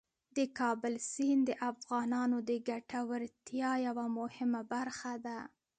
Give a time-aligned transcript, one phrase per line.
[0.37, 5.39] د کابل سیند د افغانانو د ګټورتیا یوه مهمه برخه ده.